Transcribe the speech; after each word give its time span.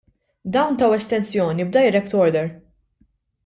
Dawn 0.53 0.73
taw 0.79 0.93
estensjoni 0.97 1.67
b'direct 1.69 2.19
order! 2.23 2.45